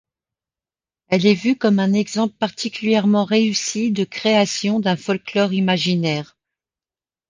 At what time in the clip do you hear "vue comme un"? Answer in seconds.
1.35-1.93